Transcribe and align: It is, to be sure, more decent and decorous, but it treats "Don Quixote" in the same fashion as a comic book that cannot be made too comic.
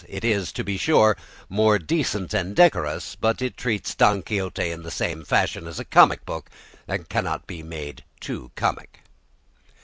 It 0.09 0.25
is, 0.25 0.51
to 0.53 0.63
be 0.63 0.77
sure, 0.79 1.15
more 1.47 1.77
decent 1.77 2.33
and 2.33 2.55
decorous, 2.55 3.13
but 3.15 3.39
it 3.39 3.55
treats 3.55 3.93
"Don 3.93 4.23
Quixote" 4.23 4.71
in 4.71 4.81
the 4.81 4.89
same 4.89 5.23
fashion 5.23 5.67
as 5.67 5.79
a 5.79 5.85
comic 5.85 6.25
book 6.25 6.49
that 6.87 7.07
cannot 7.07 7.45
be 7.45 7.61
made 7.61 8.03
too 8.19 8.49
comic. 8.55 9.01